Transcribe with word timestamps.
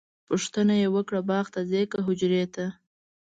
پوښتنه 0.29 0.73
یې 0.81 0.87
وکړه 0.95 1.21
باغ 1.29 1.45
ته 1.53 1.59
ځئ 1.71 1.83
که 1.91 1.99
حجرې 2.05 2.43
ته؟ 2.53 2.65